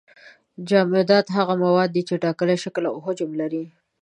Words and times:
جامدات 0.67 1.25
هغه 1.37 1.53
مواد 1.63 1.89
دي 1.95 2.01
چې 2.07 2.21
ټاکلی 2.23 2.57
شکل 2.63 2.83
او 2.91 2.97
حجم 3.05 3.31
لري. 3.41 3.63